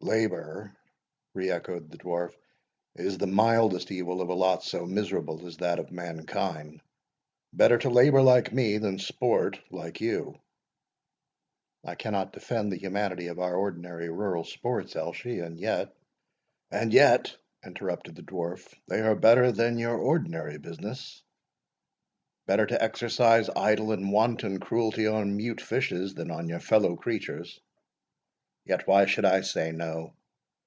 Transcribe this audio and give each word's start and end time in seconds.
"Labour," 0.00 0.76
re 1.34 1.50
echoed 1.50 1.90
the 1.90 1.98
Dwarf, 1.98 2.32
"is 2.94 3.18
the 3.18 3.26
mildest 3.26 3.90
evil 3.90 4.22
of 4.22 4.28
a 4.28 4.34
lot 4.34 4.62
so 4.62 4.86
miserable 4.86 5.44
as 5.44 5.56
that 5.56 5.80
of 5.80 5.90
mankind; 5.90 6.80
better 7.52 7.76
to 7.78 7.90
labour 7.90 8.22
like 8.22 8.52
me, 8.52 8.78
than 8.78 9.00
sport 9.00 9.58
like 9.72 10.00
you." 10.00 10.36
"I 11.84 11.96
cannot 11.96 12.32
defend 12.32 12.70
the 12.70 12.76
humanity 12.78 13.26
of 13.26 13.40
our 13.40 13.56
ordinary 13.56 14.08
rural 14.08 14.44
sports, 14.44 14.94
Elshie, 14.94 15.40
and 15.44 15.58
yet" 15.58 15.92
"And 16.70 16.92
yet," 16.92 17.36
interrupted 17.66 18.14
the 18.14 18.22
Dwarf, 18.22 18.72
"they 18.86 19.00
are 19.00 19.16
better 19.16 19.50
than 19.50 19.78
your 19.78 19.98
ordinary 19.98 20.58
business; 20.58 21.20
better 22.46 22.64
to 22.66 22.80
exercise 22.80 23.50
idle 23.56 23.90
and 23.90 24.12
wanton 24.12 24.60
cruelty 24.60 25.08
on 25.08 25.36
mute 25.36 25.60
fishes 25.60 26.14
than 26.14 26.30
on 26.30 26.48
your 26.48 26.60
fellow 26.60 26.94
creatures. 26.94 27.60
Yet 28.64 28.86
why 28.86 29.06
should 29.06 29.24
I 29.24 29.40
say 29.40 29.74
so? 29.74 30.12